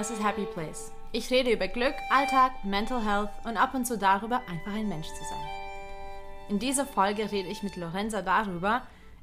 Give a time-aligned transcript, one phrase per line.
[0.00, 0.92] das ist Happy Place.
[1.12, 5.08] Ich rede über Glück, Alltag, Mental Health und ab und zu darüber, einfach ein Mensch
[5.08, 5.46] zu sein.
[6.48, 8.80] In dieser Folge rede ich mit Lorenza darüber,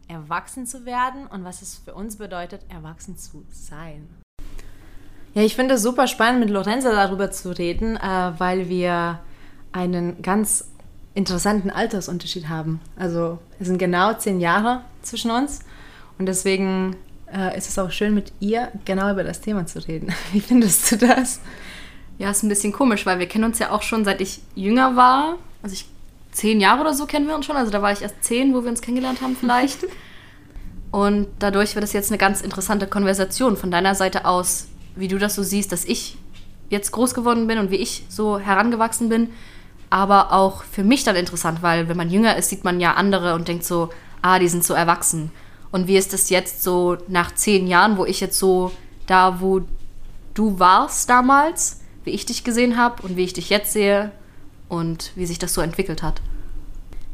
[0.07, 4.07] erwachsen zu werden und was es für uns bedeutet, erwachsen zu sein.
[5.33, 9.19] Ja, ich finde es super spannend, mit Lorenza darüber zu reden, äh, weil wir
[9.71, 10.69] einen ganz
[11.15, 12.81] interessanten Altersunterschied haben.
[12.95, 15.61] Also es sind genau zehn Jahre zwischen uns
[16.19, 16.95] und deswegen
[17.33, 20.13] äh, ist es auch schön, mit ihr genau über das Thema zu reden.
[20.31, 21.39] Wie findest du das?
[22.17, 24.95] Ja, ist ein bisschen komisch, weil wir kennen uns ja auch schon seit ich jünger
[24.95, 25.37] war.
[25.61, 25.85] Also ich
[26.31, 27.57] zehn Jahre oder so kennen wir uns schon.
[27.57, 29.79] Also da war ich erst zehn, wo wir uns kennengelernt haben vielleicht.
[30.91, 35.17] Und dadurch wird es jetzt eine ganz interessante Konversation von deiner Seite aus, wie du
[35.17, 36.17] das so siehst, dass ich
[36.69, 39.29] jetzt groß geworden bin und wie ich so herangewachsen bin.
[39.89, 43.35] Aber auch für mich dann interessant, weil wenn man jünger ist, sieht man ja andere
[43.35, 43.89] und denkt so,
[44.21, 45.31] ah, die sind so erwachsen.
[45.71, 48.71] Und wie ist es jetzt so nach zehn Jahren, wo ich jetzt so
[49.05, 49.61] da, wo
[50.33, 54.11] du warst damals, wie ich dich gesehen habe und wie ich dich jetzt sehe
[54.69, 56.21] und wie sich das so entwickelt hat?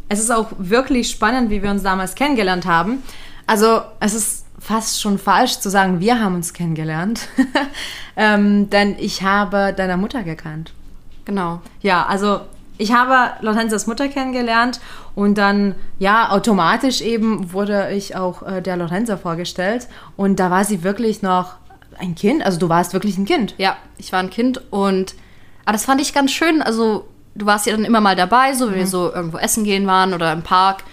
[0.10, 3.02] Es ist auch wirklich spannend, wie wir uns damals kennengelernt haben.
[3.48, 7.28] Also es ist fast schon falsch zu sagen, wir haben uns kennengelernt,
[8.16, 10.74] ähm, denn ich habe deiner Mutter gekannt.
[11.26, 11.62] Genau.
[11.82, 12.42] Ja, also
[12.84, 14.82] ich habe Lorenzas Mutter kennengelernt
[15.16, 19.88] und dann, ja, automatisch eben wurde ich auch äh, der Lorenza vorgestellt.
[20.18, 21.54] Und da war sie wirklich noch
[21.98, 22.46] ein Kind.
[22.46, 23.56] Also du warst wirklich ein Kind.
[23.58, 25.16] Ja, ich war ein Kind und
[25.64, 26.62] aber das fand ich ganz schön.
[26.62, 28.80] Also du warst ja dann immer mal dabei, so wenn mhm.
[28.80, 30.84] wir so irgendwo essen gehen waren oder im Park.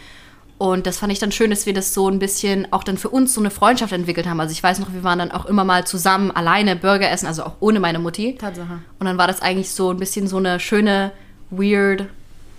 [0.58, 3.08] Und das fand ich dann schön, dass wir das so ein bisschen auch dann für
[3.08, 4.38] uns so eine Freundschaft entwickelt haben.
[4.38, 7.42] Also ich weiß noch, wir waren dann auch immer mal zusammen alleine Burger essen, also
[7.42, 8.36] auch ohne meine Mutti.
[8.36, 8.78] Tatsache.
[9.00, 11.10] Und dann war das eigentlich so ein bisschen so eine schöne
[11.50, 12.06] weird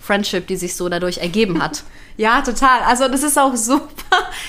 [0.02, 1.84] Friendship, die sich so dadurch ergeben hat.
[2.18, 2.82] Ja, total.
[2.86, 3.88] Also das ist auch super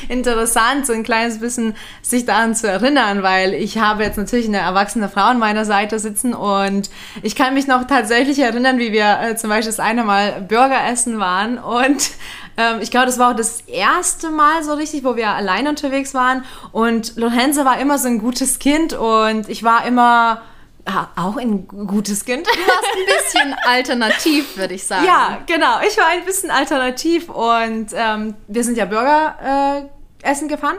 [0.10, 4.58] interessant, so ein kleines bisschen sich daran zu erinnern, weil ich habe jetzt natürlich eine
[4.58, 6.90] erwachsene Frau an meiner Seite sitzen und
[7.22, 10.86] ich kann mich noch tatsächlich erinnern, wie wir äh, zum Beispiel das eine Mal Burger
[10.92, 12.12] essen waren und
[12.58, 16.14] ähm, ich glaube, das war auch das erste Mal so richtig, wo wir allein unterwegs
[16.14, 16.44] waren
[16.74, 20.42] und Lorenza war immer so ein gutes Kind und ich war immer
[20.86, 22.46] Ah, auch ein gutes Kind.
[22.46, 25.06] Du warst ein bisschen alternativ, würde ich sagen.
[25.06, 25.80] Ja, genau.
[25.88, 29.88] Ich war ein bisschen alternativ und ähm, wir sind ja Burger
[30.24, 30.78] äh, essen gefahren.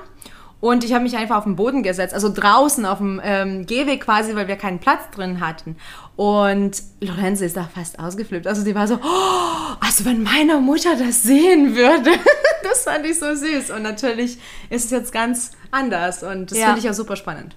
[0.61, 4.01] Und ich habe mich einfach auf den Boden gesetzt, also draußen auf dem ähm, Gehweg
[4.01, 5.77] quasi, weil wir keinen Platz drin hatten.
[6.17, 8.47] Und Lorenzo ist da fast ausgeflippt.
[8.47, 12.13] Also die war so, oh, also wenn meine Mutter das sehen würde.
[12.63, 13.73] das fand ich so süß.
[13.73, 14.39] Und natürlich
[14.71, 16.23] ist es jetzt ganz anders.
[16.23, 16.67] Und das ja.
[16.67, 17.55] finde ich ja super spannend.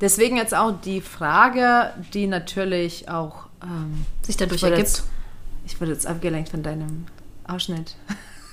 [0.00, 4.80] Deswegen jetzt auch die Frage, die natürlich auch ähm, sich dadurch ergibt.
[4.80, 5.04] Jetzt,
[5.66, 7.06] ich wurde jetzt abgelenkt von deinem
[7.46, 7.96] Ausschnitt.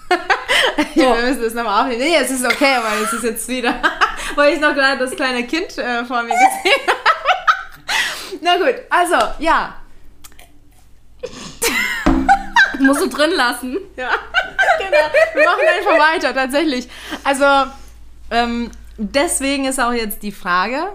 [0.96, 1.16] ja, oh.
[1.16, 2.02] wir müssen das nochmal aufnehmen.
[2.02, 3.76] Nee, es ist okay, weil es ist jetzt wieder,
[4.36, 7.06] weil ich noch gerade das kleine Kind äh, vor mir gesehen habe.
[8.42, 9.76] Na gut, also, ja.
[12.80, 13.78] Musst du drin lassen.
[13.96, 14.10] Ja,
[14.78, 14.98] genau.
[15.34, 16.88] Wir machen einfach weiter, tatsächlich.
[17.24, 17.72] Also,
[18.32, 20.90] ähm, deswegen ist auch jetzt die Frage,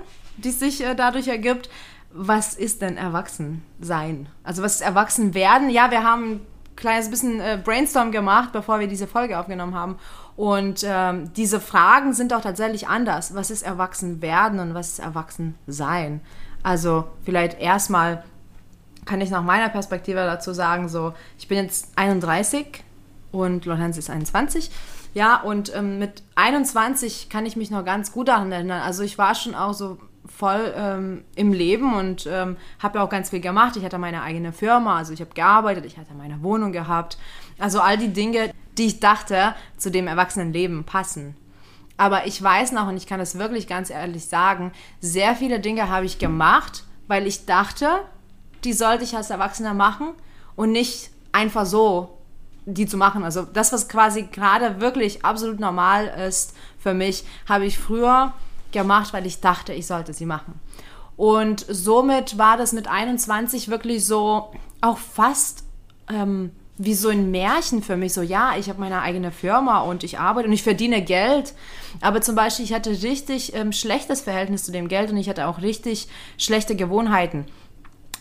[0.45, 1.71] die sich äh, dadurch ergibt.
[2.13, 4.29] Was ist denn Erwachsensein?
[4.43, 5.71] Also was ist Erwachsenwerden?
[5.71, 6.41] Ja, wir haben ein
[6.77, 9.97] kleines bisschen äh, Brainstorm gemacht, bevor wir diese Folge aufgenommen haben.
[10.37, 13.35] Und ähm, diese Fragen sind auch tatsächlich anders.
[13.35, 16.21] Was ist Erwachsenwerden und was ist Erwachsensein?
[16.63, 18.25] Also vielleicht erstmal
[19.05, 22.85] kann ich nach meiner Perspektive dazu sagen, so ich bin jetzt 31
[23.33, 24.71] und Lorenz ist 21.
[25.13, 28.83] Ja, und ähm, mit 21 kann ich mich noch ganz gut daran erinnern.
[28.83, 29.99] Also ich war schon auch so
[30.37, 33.77] voll ähm, im Leben und ähm, habe ja auch ganz viel gemacht.
[33.77, 37.19] Ich hatte meine eigene Firma, also ich habe gearbeitet, ich hatte meine Wohnung gehabt.
[37.59, 41.37] Also all die Dinge, die ich dachte, zu dem Erwachsenenleben passen.
[41.97, 45.91] Aber ich weiß noch, und ich kann das wirklich ganz ehrlich sagen, sehr viele Dinge
[45.91, 47.89] habe ich gemacht, weil ich dachte,
[48.65, 50.15] die sollte ich als Erwachsener machen
[50.57, 52.17] und nicht einfach so
[52.67, 53.25] die zu machen.
[53.25, 58.33] Also das, was quasi gerade wirklich absolut normal ist für mich, habe ich früher
[58.73, 60.61] gemacht, weil ich dachte, ich sollte sie machen.
[61.17, 65.65] Und somit war das mit 21 wirklich so auch fast
[66.09, 66.53] ähm,
[66.83, 68.15] wie so ein Märchen für mich.
[68.15, 71.53] So, ja, ich habe meine eigene Firma und ich arbeite und ich verdiene Geld.
[72.01, 75.47] Aber zum Beispiel, ich hatte richtig ähm, schlechtes Verhältnis zu dem Geld und ich hatte
[75.47, 76.09] auch richtig
[76.39, 77.45] schlechte Gewohnheiten.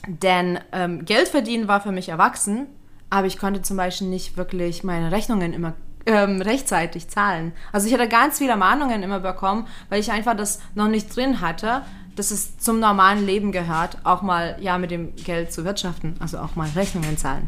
[0.08, 2.68] Denn ähm, Geld verdienen war für mich erwachsen,
[3.10, 5.74] aber ich konnte zum Beispiel nicht wirklich meine Rechnungen immer
[6.10, 7.54] ähm, rechtzeitig zahlen.
[7.72, 11.40] Also ich hatte ganz viele Mahnungen immer bekommen, weil ich einfach das noch nicht drin
[11.40, 11.84] hatte,
[12.16, 16.40] dass es zum normalen Leben gehört, auch mal ja mit dem Geld zu wirtschaften, also
[16.40, 17.48] auch mal Rechnungen zahlen.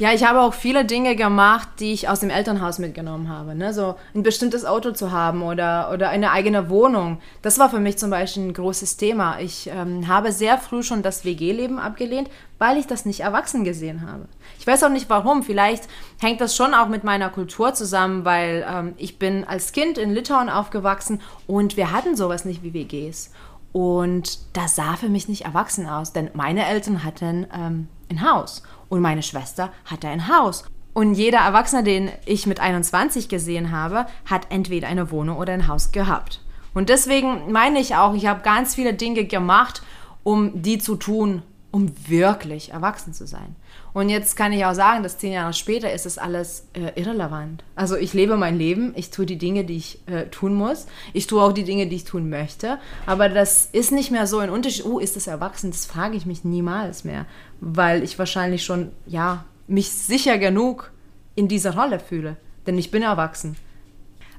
[0.00, 3.54] Ja, ich habe auch viele Dinge gemacht, die ich aus dem Elternhaus mitgenommen habe.
[3.54, 3.74] Ne?
[3.74, 7.20] So ein bestimmtes Auto zu haben oder, oder eine eigene Wohnung.
[7.42, 9.40] Das war für mich zum Beispiel ein großes Thema.
[9.40, 14.10] Ich ähm, habe sehr früh schon das WG-Leben abgelehnt, weil ich das nicht erwachsen gesehen
[14.10, 14.24] habe.
[14.58, 15.42] Ich weiß auch nicht warum.
[15.42, 15.86] Vielleicht
[16.18, 20.14] hängt das schon auch mit meiner Kultur zusammen, weil ähm, ich bin als Kind in
[20.14, 23.32] Litauen aufgewachsen und wir hatten sowas nicht wie WGs.
[23.72, 28.62] Und das sah für mich nicht erwachsen aus, denn meine Eltern hatten ähm, ein Haus
[28.90, 30.64] und meine Schwester hatte ein Haus.
[30.92, 35.68] Und jeder Erwachsene, den ich mit 21 gesehen habe, hat entweder eine Wohnung oder ein
[35.68, 36.42] Haus gehabt.
[36.74, 39.82] Und deswegen meine ich auch, ich habe ganz viele Dinge gemacht,
[40.22, 43.54] um die zu tun, um wirklich erwachsen zu sein.
[43.92, 47.64] Und jetzt kann ich auch sagen, dass zehn Jahre später ist es alles äh, irrelevant.
[47.74, 50.86] Also ich lebe mein Leben, ich tue die Dinge, die ich äh, tun muss.
[51.12, 52.78] Ich tue auch die Dinge, die ich tun möchte.
[53.06, 54.84] Aber das ist nicht mehr so ein Unterschied.
[54.84, 55.70] Oh, ist das erwachsen?
[55.70, 57.26] Das frage ich mich niemals mehr,
[57.60, 60.92] weil ich wahrscheinlich schon, ja, mich sicher genug
[61.34, 62.36] in dieser Rolle fühle.
[62.66, 63.56] Denn ich bin erwachsen.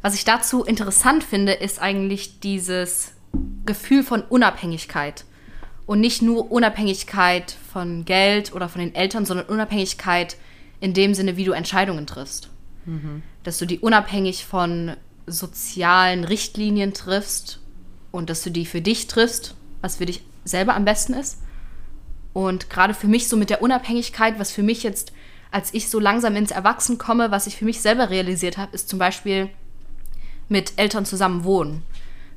[0.02, 3.14] Was ich dazu interessant finde, ist eigentlich dieses
[3.66, 5.26] Gefühl von Unabhängigkeit
[5.92, 10.38] und nicht nur Unabhängigkeit von Geld oder von den Eltern, sondern Unabhängigkeit
[10.80, 12.50] in dem Sinne, wie du Entscheidungen triffst.
[12.86, 13.24] Mhm.
[13.44, 14.96] Dass du die unabhängig von
[15.28, 17.60] sozialen Richtlinien triffst
[18.12, 21.40] und dass du die für dich triffst, was für dich selber am besten ist.
[22.32, 25.12] Und gerade für mich so mit der Unabhängigkeit, was für mich jetzt,
[25.52, 28.88] als ich so langsam ins Erwachsen komme, was ich für mich selber realisiert habe, ist
[28.88, 29.50] zum Beispiel
[30.48, 31.84] mit Eltern zusammen wohnen.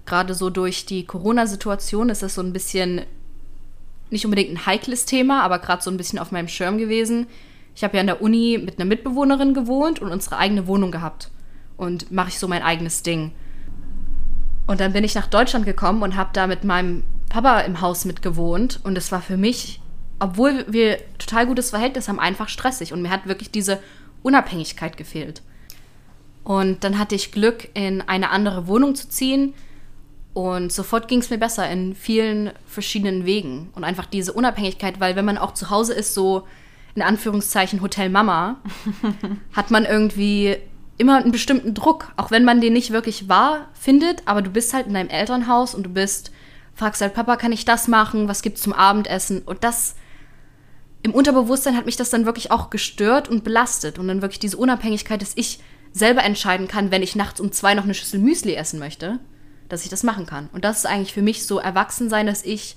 [0.07, 3.03] Gerade so durch die Corona-Situation ist das so ein bisschen
[4.15, 7.27] nicht unbedingt ein heikles Thema, aber gerade so ein bisschen auf meinem Schirm gewesen.
[7.75, 11.31] Ich habe ja an der Uni mit einer Mitbewohnerin gewohnt und unsere eigene Wohnung gehabt.
[11.77, 13.33] Und mache ich so mein eigenes Ding.
[14.67, 18.05] Und dann bin ich nach Deutschland gekommen und habe da mit meinem Papa im Haus
[18.05, 18.81] mitgewohnt.
[18.85, 19.81] Und es war für mich,
[20.21, 22.93] obwohl wir total gutes Verhältnis haben, einfach stressig.
[22.93, 23.81] Und mir hat wirklich diese
[24.23, 25.43] Unabhängigkeit gefehlt.
[26.45, 29.55] Und dann hatte ich Glück, in eine andere Wohnung zu ziehen
[30.35, 33.71] und sofort ging es mir besser in vielen verschiedenen Wegen.
[33.77, 36.47] Und einfach diese Unabhängigkeit, weil wenn man auch zu Hause ist, so
[36.97, 38.57] in Anführungszeichen Hotel Mama,
[39.53, 40.57] hat man irgendwie
[40.99, 44.75] immer einen bestimmten Druck, auch wenn man den nicht wirklich wahr findet, aber du bist
[44.75, 46.33] halt in deinem Elternhaus und du bist,
[46.75, 48.27] fragst halt, Papa, kann ich das machen?
[48.27, 49.43] Was gibt's zum Abendessen?
[49.43, 49.95] Und das
[51.03, 54.01] im Unterbewusstsein hat mich das dann wirklich auch gestört und belastet.
[54.01, 55.61] Und dann wirklich diese Unabhängigkeit, dass ich
[55.93, 59.21] selber entscheiden kann, wenn ich nachts um zwei noch eine Schüssel Müsli essen möchte
[59.69, 60.49] dass ich das machen kann.
[60.53, 62.77] Und das ist eigentlich für mich so erwachsen sein, dass ich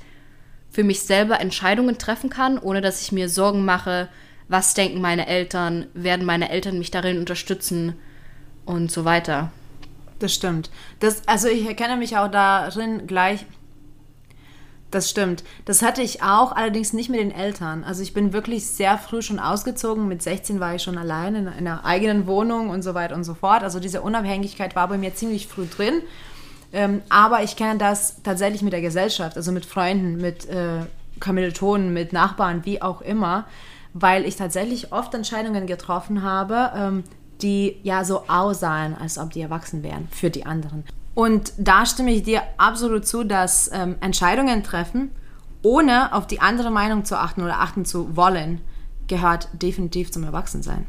[0.70, 4.10] für mich selber Entscheidungen treffen kann, ohne dass ich mir Sorgen mache,
[4.48, 7.96] was denken meine Eltern, werden meine Eltern mich darin unterstützen
[8.66, 9.52] und so weiter.
[10.20, 10.70] Das stimmt.
[11.00, 13.46] Das, also ich erkenne mich auch darin gleich.
[14.90, 15.44] Das stimmt.
[15.66, 17.84] Das hatte ich auch, allerdings nicht mit den Eltern.
[17.84, 20.08] Also ich bin wirklich sehr früh schon ausgezogen.
[20.08, 23.34] Mit 16 war ich schon allein in einer eigenen Wohnung und so weiter und so
[23.34, 23.64] fort.
[23.64, 26.02] Also diese Unabhängigkeit war bei mir ziemlich früh drin.
[26.74, 30.82] Ähm, aber ich kenne das tatsächlich mit der Gesellschaft, also mit Freunden, mit äh,
[31.20, 33.46] Kommilitonen, mit Nachbarn, wie auch immer,
[33.94, 37.04] weil ich tatsächlich oft Entscheidungen getroffen habe, ähm,
[37.42, 40.84] die ja so aussahen, als ob die erwachsen wären für die anderen.
[41.14, 45.12] Und da stimme ich dir absolut zu, dass ähm, Entscheidungen treffen,
[45.64, 48.62] ohne auf die andere Meinung zu achten oder achten zu wollen,
[49.08, 50.86] gehört definitiv zum Erwachsensein.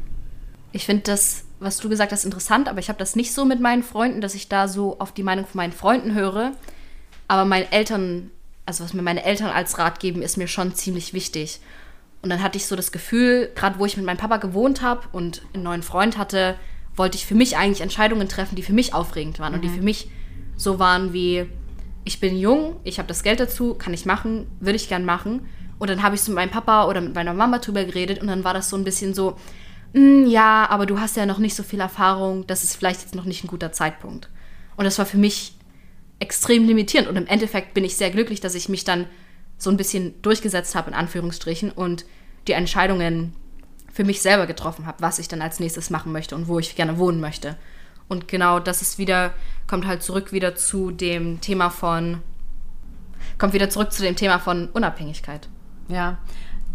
[0.71, 3.59] Ich finde das was du gesagt hast, interessant, aber ich habe das nicht so mit
[3.59, 6.53] meinen Freunden, dass ich da so auf die Meinung von meinen Freunden höre.
[7.27, 8.31] Aber meine Eltern,
[8.65, 11.59] also was mir meine Eltern als Rat geben, ist mir schon ziemlich wichtig.
[12.21, 15.01] Und dann hatte ich so das Gefühl, gerade wo ich mit meinem Papa gewohnt habe
[15.11, 16.55] und einen neuen Freund hatte,
[16.95, 19.55] wollte ich für mich eigentlich Entscheidungen treffen, die für mich aufregend waren mhm.
[19.55, 19.75] und die mhm.
[19.75, 20.09] für mich
[20.55, 21.45] so waren wie,
[22.03, 25.47] ich bin jung, ich habe das Geld dazu, kann ich machen, würde ich gern machen.
[25.77, 28.27] Und dann habe ich so mit meinem Papa oder mit meiner Mama drüber geredet und
[28.27, 29.37] dann war das so ein bisschen so,
[29.93, 33.25] ja, aber du hast ja noch nicht so viel Erfahrung, das ist vielleicht jetzt noch
[33.25, 34.29] nicht ein guter Zeitpunkt.
[34.75, 35.55] Und das war für mich
[36.19, 37.09] extrem limitierend.
[37.09, 39.07] Und im Endeffekt bin ich sehr glücklich, dass ich mich dann
[39.57, 42.05] so ein bisschen durchgesetzt habe, in Anführungsstrichen, und
[42.47, 43.33] die Entscheidungen
[43.91, 46.75] für mich selber getroffen habe, was ich dann als nächstes machen möchte und wo ich
[46.75, 47.57] gerne wohnen möchte.
[48.07, 49.33] Und genau das ist wieder,
[49.67, 52.21] kommt halt zurück wieder zu dem Thema von,
[53.37, 55.49] kommt wieder zurück zu dem Thema von Unabhängigkeit.
[55.89, 56.19] Ja,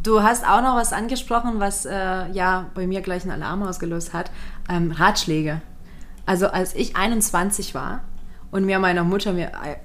[0.04, 4.12] Du hast auch noch was angesprochen, was äh, ja bei mir gleich einen Alarm ausgelöst
[4.12, 4.30] hat.
[4.68, 5.62] Ähm, Ratschläge.
[6.26, 8.04] Also als ich 21 war
[8.50, 9.76] und mir meiner Mutter mir äh,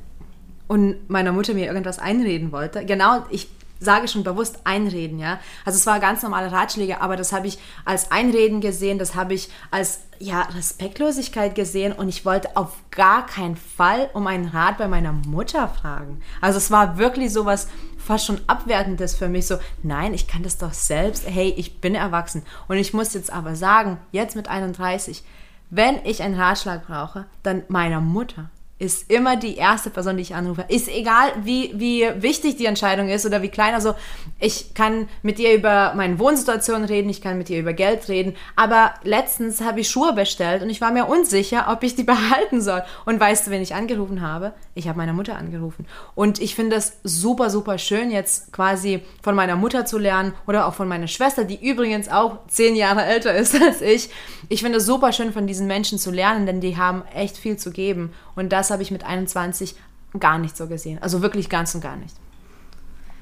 [0.68, 3.50] und meiner Mutter mir irgendwas einreden wollte, genau, ich
[3.80, 5.40] sage schon bewusst einreden, ja.
[5.64, 9.34] Also es war ganz normale Ratschläge, aber das habe ich als Einreden gesehen, das habe
[9.34, 14.78] ich als ja Respektlosigkeit gesehen und ich wollte auf gar keinen Fall um einen Rat
[14.78, 16.22] bei meiner Mutter fragen.
[16.42, 17.70] Also es war wirklich sowas
[18.10, 19.46] fast schon abwertendes für mich.
[19.46, 21.30] So, nein, ich kann das doch selbst.
[21.30, 22.42] Hey, ich bin erwachsen.
[22.68, 25.24] Und ich muss jetzt aber sagen, jetzt mit 31,
[25.70, 28.50] wenn ich einen Ratschlag brauche, dann meiner Mutter
[28.80, 30.64] ist immer die erste Person, die ich anrufe.
[30.70, 33.74] Ist egal, wie, wie wichtig die Entscheidung ist oder wie klein.
[33.74, 33.94] Also
[34.40, 38.36] ich kann mit ihr über meine Wohnsituation reden, ich kann mit ihr über Geld reden.
[38.56, 42.62] Aber letztens habe ich Schuhe bestellt und ich war mir unsicher, ob ich die behalten
[42.62, 42.82] soll.
[43.06, 44.54] Und weißt du, wen ich angerufen habe?
[44.76, 45.86] Ich habe meine Mutter angerufen.
[46.16, 50.68] Und ich finde es super, super schön, jetzt quasi von meiner Mutter zu lernen oder
[50.68, 54.10] auch von meiner Schwester, die übrigens auch zehn Jahre älter ist als ich.
[54.48, 57.58] Ich finde es super schön, von diesen Menschen zu lernen, denn die haben echt viel
[57.58, 58.14] zu geben.
[58.36, 59.76] Und das habe ich mit 21
[60.20, 61.00] gar nicht so gesehen.
[61.02, 62.16] Also wirklich ganz und gar nicht.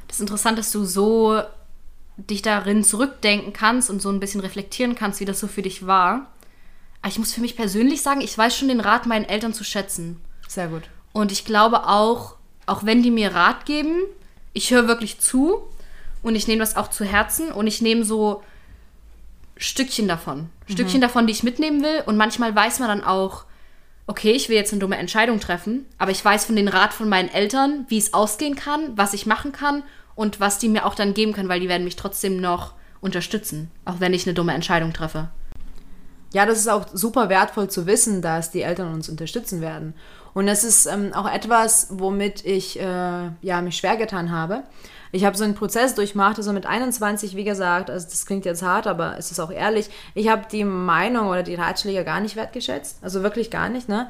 [0.08, 1.42] Das ist interessant, dass du so
[2.18, 5.88] dich darin zurückdenken kannst und so ein bisschen reflektieren kannst, wie das so für dich
[5.88, 6.28] war.
[7.02, 9.64] Aber ich muss für mich persönlich sagen, ich weiß schon den Rat meinen Eltern zu
[9.64, 10.20] schätzen.
[10.48, 10.84] Sehr gut.
[11.14, 12.36] Und ich glaube auch,
[12.66, 13.96] auch wenn die mir Rat geben,
[14.54, 15.62] ich höre wirklich zu
[16.24, 18.44] und ich nehme das auch zu Herzen und ich nehme so
[19.56, 20.50] Stückchen davon.
[20.68, 20.74] Mhm.
[20.74, 22.04] Stückchen davon, die ich mitnehmen will.
[22.06, 23.46] Und manchmal weiß man dann auch,
[24.08, 27.10] okay, ich will jetzt eine dumme Entscheidung treffen, aber ich weiß von den Rat von
[27.10, 29.84] meinen Eltern, wie es ausgehen kann, was ich machen kann
[30.16, 33.70] und was die mir auch dann geben können, weil die werden mich trotzdem noch unterstützen,
[33.86, 35.30] auch wenn ich eine dumme Entscheidung treffe.
[36.34, 39.94] Ja, das ist auch super wertvoll zu wissen, dass die Eltern uns unterstützen werden.
[40.34, 44.64] Und das ist ähm, auch etwas, womit ich äh, ja, mich schwer getan habe
[45.12, 48.64] ich habe so einen Prozess durchmacht, also mit 21, wie gesagt, also das klingt jetzt
[48.64, 52.36] hart, aber es ist auch ehrlich, ich habe die Meinung oder die Ratschläge gar nicht
[52.36, 54.10] wertgeschätzt, also wirklich gar nicht, ne?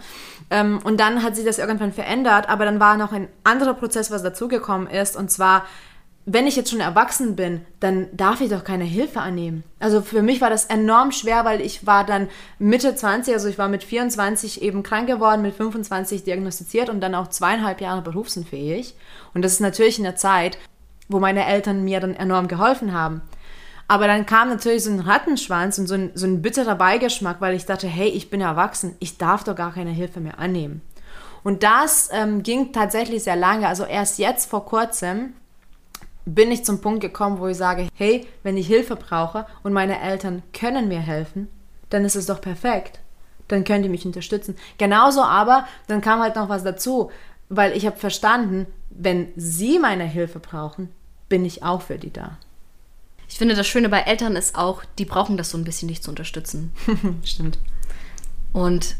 [0.49, 4.11] Ähm, und dann hat sich das irgendwann verändert, aber dann war noch ein anderer Prozess,
[4.11, 5.65] was dazugekommen ist, und zwar,
[6.29, 9.63] wenn ich jetzt schon erwachsen bin, dann darf ich doch keine Hilfe annehmen.
[9.79, 12.27] Also für mich war das enorm schwer, weil ich war dann
[12.59, 17.15] Mitte 20, also ich war mit 24 eben krank geworden, mit 25 diagnostiziert und dann
[17.15, 18.93] auch zweieinhalb Jahre berufsunfähig.
[19.33, 20.57] Und das ist natürlich in der Zeit,
[21.07, 23.21] wo meine Eltern mir dann enorm geholfen haben.
[23.87, 27.55] Aber dann kam natürlich so ein Rattenschwanz und so ein, so ein bitterer Beigeschmack, weil
[27.55, 30.81] ich dachte, hey, ich bin erwachsen, ich darf doch gar keine Hilfe mehr annehmen.
[31.43, 33.67] Und das ähm, ging tatsächlich sehr lange.
[33.67, 35.33] Also erst jetzt vor kurzem
[36.25, 40.01] bin ich zum Punkt gekommen, wo ich sage, hey, wenn ich Hilfe brauche und meine
[40.01, 41.47] Eltern können mir helfen,
[41.89, 42.99] dann ist es doch perfekt.
[43.47, 44.57] Dann können die mich unterstützen.
[44.77, 47.11] Genauso aber, dann kam halt noch was dazu,
[47.47, 50.89] weil ich habe verstanden, wenn sie meine Hilfe brauchen,
[51.29, 52.37] bin ich auch für die da.
[53.29, 56.01] Ich finde, das Schöne bei Eltern ist auch, die brauchen das so ein bisschen, dich
[56.01, 56.71] zu unterstützen.
[57.23, 57.59] Stimmt.
[58.53, 58.95] Und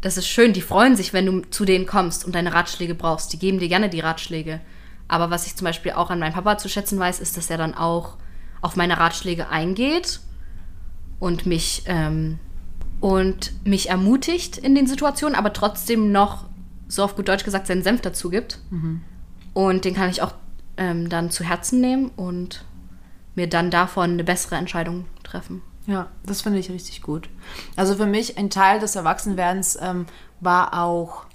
[0.00, 3.32] das ist schön, die freuen sich, wenn du zu denen kommst und deine Ratschläge brauchst.
[3.32, 4.60] Die geben dir gerne die Ratschläge.
[5.08, 7.58] Aber was ich zum Beispiel auch an meinem Papa zu schätzen weiß, ist, dass er
[7.58, 8.16] dann auch
[8.60, 10.20] auf meine Ratschläge eingeht
[11.18, 12.38] und mich, ähm,
[13.00, 16.46] und mich ermutigt in den Situationen, aber trotzdem noch,
[16.86, 18.60] so auf gut Deutsch gesagt, seinen Senf dazu gibt.
[18.70, 19.02] Mhm.
[19.52, 20.34] Und den kann ich auch
[20.76, 22.64] ähm, dann zu Herzen nehmen und
[23.34, 25.62] mir dann davon eine bessere Entscheidung treffen.
[25.86, 27.28] Ja, das finde ich richtig gut.
[27.76, 30.06] Also für mich ein Teil des Erwachsenwerdens ähm,
[30.40, 31.26] war auch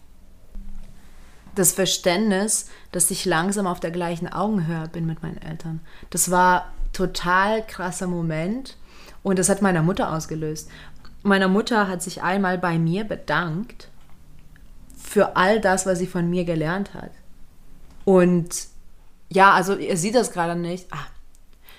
[1.56, 5.82] das Verständnis, dass ich langsam auf der gleichen Augenhöhe bin mit meinen Eltern.
[6.10, 8.78] Das war total krasser Moment
[9.24, 10.70] und das hat meiner Mutter ausgelöst.
[11.22, 13.90] Meine Mutter hat sich einmal bei mir bedankt
[14.98, 17.12] für all das, was sie von mir gelernt hat.
[18.06, 18.68] Und
[19.30, 20.88] ja, also ihr seht das gerade nicht.
[20.92, 21.06] Ah.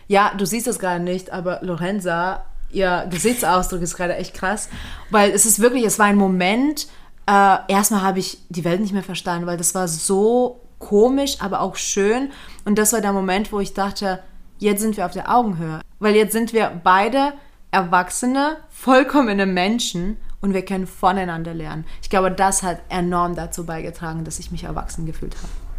[0.09, 4.69] Ja, du siehst das gerade nicht, aber Lorenza, ihr Gesichtsausdruck ist gerade echt krass.
[5.11, 6.88] Weil es ist wirklich, es war ein Moment,
[7.26, 11.61] äh, erstmal habe ich die Welt nicht mehr verstanden, weil das war so komisch, aber
[11.61, 12.30] auch schön.
[12.64, 14.21] Und das war der Moment, wo ich dachte,
[14.59, 15.80] jetzt sind wir auf der Augenhöhe.
[15.99, 17.35] Weil jetzt sind wir beide
[17.71, 21.85] erwachsene, vollkommene Menschen und wir können voneinander lernen.
[22.02, 25.70] Ich glaube, das hat enorm dazu beigetragen, dass ich mich erwachsen gefühlt habe.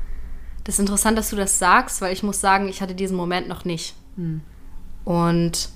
[0.63, 3.47] Das ist interessant, dass du das sagst, weil ich muss sagen, ich hatte diesen Moment
[3.47, 3.95] noch nicht.
[4.15, 4.41] Hm.
[5.03, 5.69] Und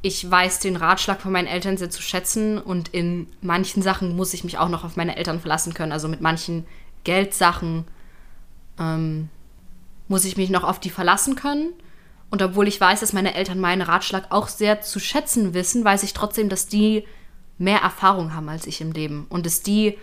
[0.00, 4.34] ich weiß den Ratschlag von meinen Eltern sehr zu schätzen und in manchen Sachen muss
[4.34, 5.92] ich mich auch noch auf meine Eltern verlassen können.
[5.92, 6.66] Also mit manchen
[7.04, 7.84] Geldsachen
[8.78, 9.28] ähm,
[10.08, 11.72] muss ich mich noch auf die verlassen können.
[12.30, 16.02] Und obwohl ich weiß, dass meine Eltern meinen Ratschlag auch sehr zu schätzen wissen, weiß
[16.02, 17.06] ich trotzdem, dass die
[17.58, 19.96] mehr Erfahrung haben als ich im Leben und dass die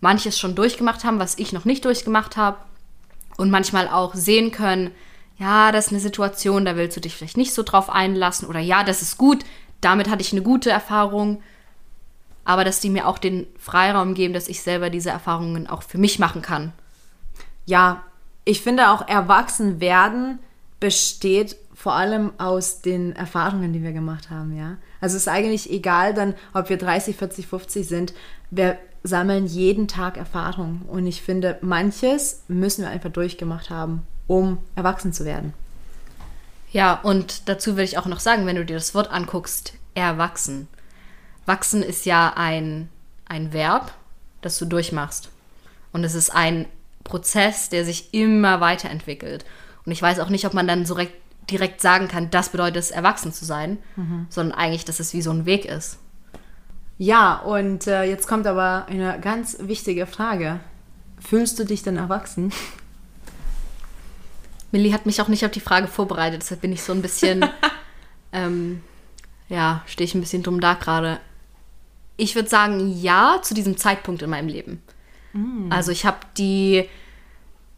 [0.00, 2.58] manches schon durchgemacht haben, was ich noch nicht durchgemacht habe
[3.36, 4.90] und manchmal auch sehen können,
[5.36, 8.60] ja, das ist eine Situation, da willst du dich vielleicht nicht so drauf einlassen oder
[8.60, 9.44] ja, das ist gut,
[9.80, 11.42] damit hatte ich eine gute Erfahrung,
[12.44, 15.98] aber dass die mir auch den Freiraum geben, dass ich selber diese Erfahrungen auch für
[15.98, 16.72] mich machen kann.
[17.66, 18.02] Ja,
[18.44, 20.38] ich finde auch erwachsen werden
[20.80, 24.76] besteht vor allem aus den Erfahrungen, die wir gemacht haben, ja.
[25.00, 28.14] Also es ist eigentlich egal dann, ob wir 30, 40, 50 sind.
[28.50, 30.82] Wir sammeln jeden Tag Erfahrung.
[30.88, 35.52] Und ich finde, manches müssen wir einfach durchgemacht haben, um erwachsen zu werden.
[36.72, 40.66] Ja, und dazu würde ich auch noch sagen, wenn du dir das Wort anguckst, erwachsen.
[41.46, 42.88] Wachsen ist ja ein,
[43.26, 43.92] ein Verb,
[44.40, 45.28] das du durchmachst.
[45.92, 46.66] Und es ist ein
[47.04, 49.44] Prozess, der sich immer weiterentwickelt.
[49.84, 51.20] Und ich weiß auch nicht, ob man dann so direkt,
[51.50, 54.26] direkt sagen kann, das bedeutet es, erwachsen zu sein, mhm.
[54.30, 55.98] sondern eigentlich, dass es wie so ein Weg ist.
[56.98, 60.60] Ja, und äh, jetzt kommt aber eine ganz wichtige Frage.
[61.18, 62.52] Fühlst du dich denn erwachsen?
[64.70, 67.44] Millie hat mich auch nicht auf die Frage vorbereitet, deshalb bin ich so ein bisschen,
[68.32, 68.82] ähm,
[69.48, 71.20] ja, stehe ich ein bisschen dumm da gerade.
[72.16, 74.82] Ich würde sagen, ja, zu diesem Zeitpunkt in meinem Leben.
[75.32, 75.70] Mm.
[75.70, 76.88] Also ich habe die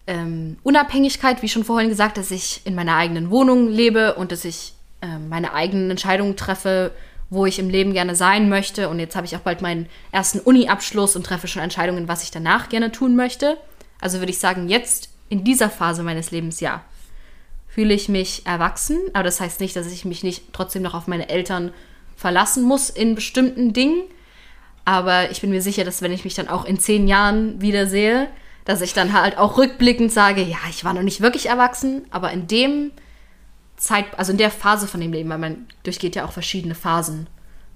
[0.07, 4.45] ähm, Unabhängigkeit, wie schon vorhin gesagt, dass ich in meiner eigenen Wohnung lebe und dass
[4.45, 6.93] ich ähm, meine eigenen Entscheidungen treffe,
[7.31, 8.89] wo ich im Leben gerne sein möchte.
[8.89, 12.31] Und jetzt habe ich auch bald meinen ersten Uni-Abschluss und treffe schon Entscheidungen, was ich
[12.31, 13.59] danach gerne tun möchte.
[14.01, 16.85] Also würde ich sagen, jetzt in dieser Phase meines Lebens ja.
[17.69, 21.09] Fühle ich mich erwachsen, aber das heißt nicht, dass ich mich nicht trotzdem noch auf
[21.09, 21.73] meine Eltern
[22.17, 24.05] verlassen muss in bestimmten Dingen.
[24.87, 28.29] Aber ich bin mir sicher, dass wenn ich mich dann auch in zehn Jahren wiedersehe,
[28.65, 32.31] dass ich dann halt auch rückblickend sage, ja, ich war noch nicht wirklich erwachsen, aber
[32.33, 32.93] in dem
[33.77, 37.27] Zeit, also in der Phase von dem Leben, weil man durchgeht ja auch verschiedene Phasen,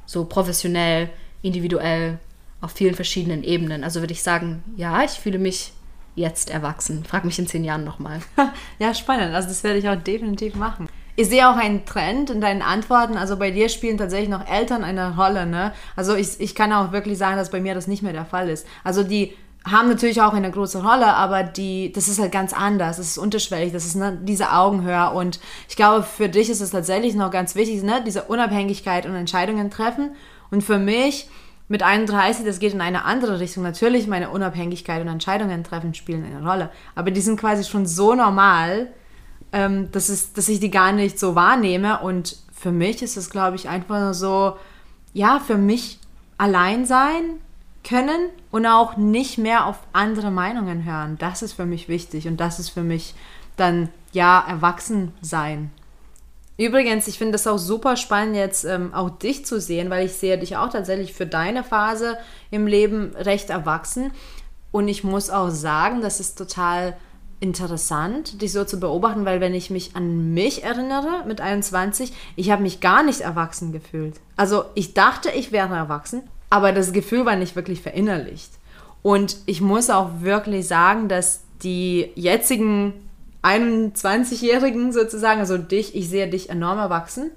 [0.06, 1.10] so professionell,
[1.42, 2.18] individuell,
[2.60, 3.84] auf vielen verschiedenen Ebenen.
[3.84, 5.72] Also würde ich sagen, ja, ich fühle mich
[6.14, 7.04] jetzt erwachsen.
[7.04, 8.20] Frag mich in zehn Jahren nochmal.
[8.78, 9.34] ja, spannend.
[9.34, 10.88] Also das werde ich auch definitiv machen.
[11.16, 13.16] Ich sehe auch einen Trend in deinen Antworten.
[13.16, 15.46] Also bei dir spielen tatsächlich noch Eltern eine Rolle.
[15.46, 15.72] Ne?
[15.96, 18.48] Also ich, ich kann auch wirklich sagen, dass bei mir das nicht mehr der Fall
[18.48, 18.66] ist.
[18.84, 22.96] Also die haben natürlich auch eine große Rolle, aber die, das ist halt ganz anders.
[22.96, 25.10] Das ist unterschwellig, das ist ne, diese Augenhöhe.
[25.10, 25.38] Und
[25.68, 29.70] ich glaube, für dich ist es tatsächlich noch ganz wichtig, ne, diese Unabhängigkeit und Entscheidungen
[29.70, 30.12] treffen.
[30.50, 31.28] Und für mich
[31.68, 33.62] mit 31, das geht in eine andere Richtung.
[33.62, 36.70] Natürlich, meine Unabhängigkeit und Entscheidungen treffen spielen eine Rolle.
[36.94, 38.88] Aber die sind quasi schon so normal,
[39.52, 42.00] ähm, dass, es, dass ich die gar nicht so wahrnehme.
[42.00, 44.56] Und für mich ist es, glaube ich, einfach nur so,
[45.12, 45.98] ja, für mich
[46.38, 47.40] allein sein
[47.82, 51.16] können und auch nicht mehr auf andere Meinungen hören.
[51.18, 53.14] Das ist für mich wichtig und das ist für mich
[53.56, 55.70] dann, ja, erwachsen sein.
[56.60, 60.12] Übrigens, ich finde es auch super spannend, jetzt ähm, auch dich zu sehen, weil ich
[60.12, 62.18] sehe dich auch tatsächlich für deine Phase
[62.50, 64.12] im Leben recht erwachsen.
[64.70, 66.96] Und ich muss auch sagen, das ist total
[67.40, 72.50] interessant, dich so zu beobachten, weil wenn ich mich an mich erinnere mit 21, ich
[72.50, 74.20] habe mich gar nicht erwachsen gefühlt.
[74.36, 78.50] Also ich dachte, ich wäre erwachsen, aber das Gefühl war nicht wirklich verinnerlicht.
[79.02, 82.92] Und ich muss auch wirklich sagen, dass die jetzigen
[83.42, 87.30] 21-Jährigen sozusagen, also dich, ich sehe dich enorm erwachsen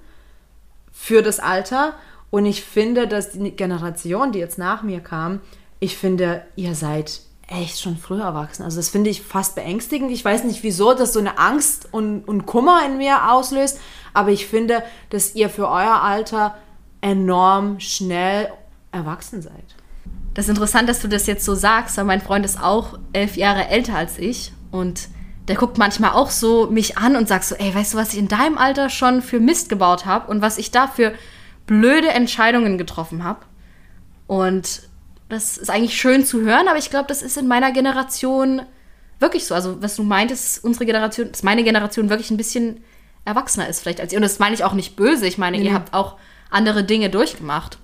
[0.92, 1.94] für das Alter.
[2.30, 5.40] Und ich finde, dass die Generation, die jetzt nach mir kam,
[5.80, 8.62] ich finde, ihr seid echt schon früher erwachsen.
[8.62, 10.10] Also das finde ich fast beängstigend.
[10.10, 13.78] Ich weiß nicht, wieso das so eine Angst und, und Kummer in mir auslöst,
[14.12, 16.56] aber ich finde, dass ihr für euer Alter
[17.00, 18.50] enorm schnell
[18.94, 19.74] erwachsen seid.
[20.34, 23.36] Das ist interessant, dass du das jetzt so sagst, weil mein Freund ist auch elf
[23.36, 25.08] Jahre älter als ich und
[25.48, 28.18] der guckt manchmal auch so mich an und sagt so, ey, weißt du, was ich
[28.18, 31.12] in deinem Alter schon für Mist gebaut habe und was ich da für
[31.66, 33.40] blöde Entscheidungen getroffen habe.
[34.26, 34.88] Und
[35.28, 38.62] das ist eigentlich schön zu hören, aber ich glaube, das ist in meiner Generation
[39.20, 39.54] wirklich so.
[39.54, 42.82] Also, was du meintest, unsere Generation, dass meine Generation wirklich ein bisschen
[43.24, 44.18] erwachsener ist vielleicht als ihr.
[44.18, 45.26] Und das meine ich auch nicht böse.
[45.26, 45.64] Ich meine, mhm.
[45.64, 46.16] ihr habt auch
[46.50, 47.78] andere Dinge durchgemacht.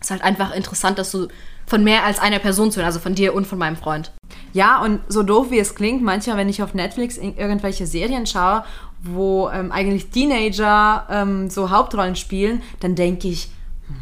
[0.00, 1.28] Ist halt einfach interessant, dass du
[1.66, 4.12] von mehr als einer Person zu hören, also von dir und von meinem Freund.
[4.52, 8.64] Ja, und so doof wie es klingt, manchmal, wenn ich auf Netflix irgendwelche Serien schaue,
[9.02, 13.50] wo ähm, eigentlich Teenager ähm, so Hauptrollen spielen, dann denke ich,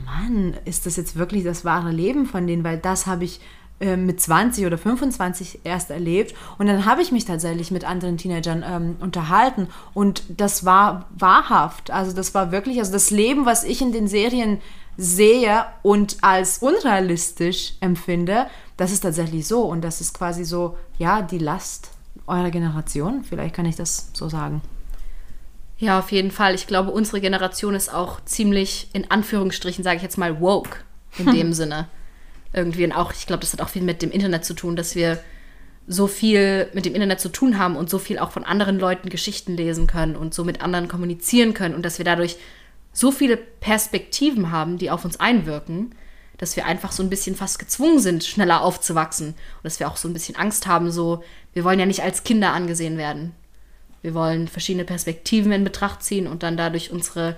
[0.05, 2.65] Mann, ist das jetzt wirklich das wahre Leben von denen?
[2.65, 3.41] Weil das habe ich
[3.81, 6.35] äh, mit 20 oder 25 erst erlebt.
[6.59, 9.69] Und dann habe ich mich tatsächlich mit anderen Teenagern ähm, unterhalten.
[9.95, 11.91] Und das war wahrhaft.
[11.91, 14.59] Also das war wirklich, also das Leben, was ich in den Serien
[15.01, 21.23] sehe und als unrealistisch empfinde, das ist tatsächlich so und das ist quasi so, ja,
[21.23, 21.91] die Last
[22.27, 23.23] eurer Generation.
[23.25, 24.61] Vielleicht kann ich das so sagen.
[25.79, 26.57] Ja, auf jeden Fall.
[26.57, 30.79] Ich glaube, unsere Generation ist auch ziemlich, in Anführungsstrichen, sage ich jetzt mal, woke
[31.17, 31.89] in dem Sinne.
[32.53, 32.85] Irgendwie.
[32.85, 35.23] Und auch, ich glaube, das hat auch viel mit dem Internet zu tun, dass wir
[35.87, 39.09] so viel mit dem Internet zu tun haben und so viel auch von anderen Leuten
[39.11, 42.37] Geschichten lesen können und so mit anderen kommunizieren können und dass wir dadurch
[42.99, 45.95] so viele Perspektiven haben, die auf uns einwirken,
[46.37, 49.29] dass wir einfach so ein bisschen fast gezwungen sind, schneller aufzuwachsen.
[49.29, 52.25] Und dass wir auch so ein bisschen Angst haben, so, wir wollen ja nicht als
[52.25, 53.37] Kinder angesehen werden.
[54.03, 57.37] Wir wollen verschiedene Perspektiven in Betracht ziehen und dann dadurch unsere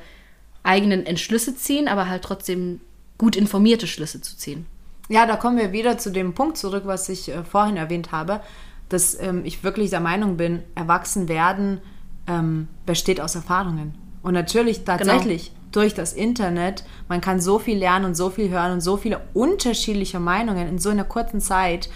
[0.62, 2.80] eigenen Entschlüsse ziehen, aber halt trotzdem
[3.18, 4.64] gut informierte Schlüsse zu ziehen.
[5.10, 8.40] Ja, da kommen wir wieder zu dem Punkt zurück, was ich äh, vorhin erwähnt habe.
[8.88, 11.82] dass ähm, ich wirklich der Meinung bin, erwachsen werden
[12.26, 13.94] ähm, besteht aus Erfahrungen.
[14.22, 15.58] Und natürlich tatsächlich genau.
[15.72, 19.20] durch das Internet, man kann so viel lernen und so viel hören und so viele
[19.34, 21.88] unterschiedliche Meinungen in so einer kurzen Zeit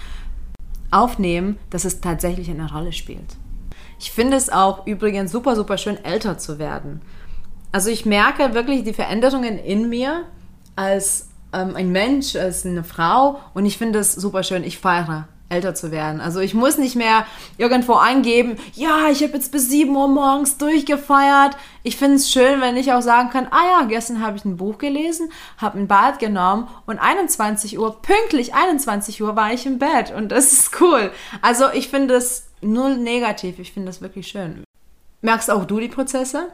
[0.91, 3.37] aufnehmen, dass es tatsächlich eine Rolle spielt.
[3.99, 7.03] Ich finde es auch übrigens super, super schön, älter zu werden.
[7.73, 10.25] Also ich merke wirklich die Veränderungen in mir
[10.77, 14.65] als ähm, ein Mensch, als eine Frau und ich finde es super schön.
[14.65, 16.21] Ich feiere älter zu werden.
[16.21, 17.27] Also ich muss nicht mehr
[17.59, 21.57] irgendwo angeben, ja, ich habe jetzt bis 7 Uhr morgens durchgefeiert.
[21.83, 24.57] Ich finde es schön, wenn ich auch sagen kann, ah ja, gestern habe ich ein
[24.57, 29.79] Buch gelesen, habe ein Bad genommen und 21 Uhr, pünktlich 21 Uhr war ich im
[29.79, 31.11] Bett und das ist cool.
[31.43, 34.65] Also ich finde es null negativ, ich finde das wirklich schön.
[35.21, 36.49] Merkst auch du die Prozesse?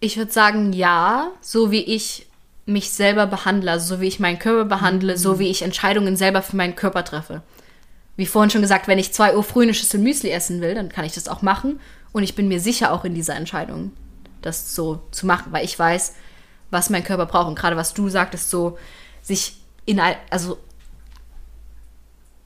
[0.00, 2.27] Ich würde sagen, ja, so wie ich
[2.68, 5.18] mich selber behandle, also so wie ich meinen Körper behandle, mhm.
[5.18, 7.42] so wie ich Entscheidungen selber für meinen Körper treffe.
[8.16, 10.90] Wie vorhin schon gesagt, wenn ich zwei Uhr früh eine Schüssel Müsli essen will, dann
[10.90, 11.80] kann ich das auch machen.
[12.12, 13.92] Und ich bin mir sicher auch in dieser Entscheidung,
[14.42, 16.14] das so zu machen, weil ich weiß,
[16.70, 17.48] was mein Körper braucht.
[17.48, 18.76] Und gerade was du sagtest, so
[19.22, 20.00] sich in,
[20.30, 20.58] also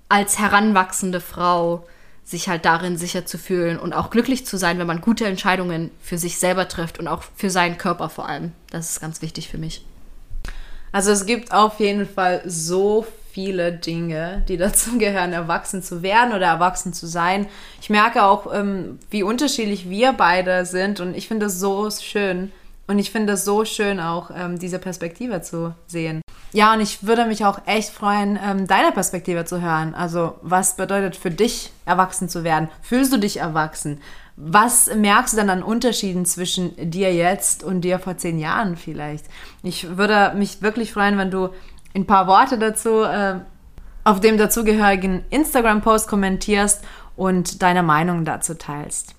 [0.08, 1.86] als heranwachsende Frau
[2.22, 5.90] sich halt darin sicher zu fühlen und auch glücklich zu sein, wenn man gute Entscheidungen
[6.00, 8.52] für sich selber trifft und auch für seinen Körper vor allem.
[8.70, 9.84] Das ist ganz wichtig für mich.
[10.92, 16.34] Also es gibt auf jeden Fall so viele Dinge, die dazu gehören, erwachsen zu werden
[16.34, 17.46] oder erwachsen zu sein.
[17.80, 22.52] Ich merke auch, ähm, wie unterschiedlich wir beide sind und ich finde es so schön.
[22.88, 26.20] Und ich finde es so schön, auch ähm, diese Perspektive zu sehen.
[26.52, 29.94] Ja, und ich würde mich auch echt freuen, ähm, deine Perspektive zu hören.
[29.94, 32.68] Also, was bedeutet für dich, erwachsen zu werden?
[32.82, 34.00] Fühlst du dich erwachsen?
[34.36, 39.26] Was merkst du dann an Unterschieden zwischen dir jetzt und dir vor zehn Jahren vielleicht?
[39.62, 41.50] Ich würde mich wirklich freuen, wenn du
[41.94, 43.40] ein paar Worte dazu äh,
[44.04, 49.14] auf dem dazugehörigen Instagram-Post kommentierst und deine Meinung dazu teilst.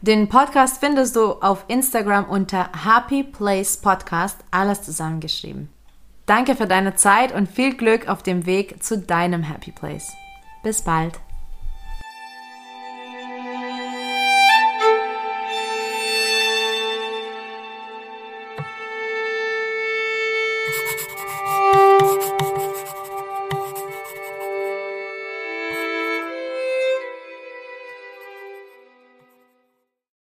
[0.00, 5.68] Den Podcast findest du auf Instagram unter Happy Place Podcast, alles zusammengeschrieben.
[6.26, 10.12] Danke für deine Zeit und viel Glück auf dem Weg zu deinem Happy Place.
[10.62, 11.25] Bis bald.